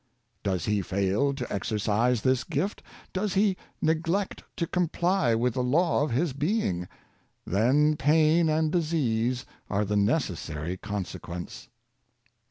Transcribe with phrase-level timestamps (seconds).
[0.41, 2.81] Does he fail to exercise this gift—
[3.13, 6.87] does he neglect to comply with the law of his being—
[7.55, 11.69] then pain and disease are the necessary consequence.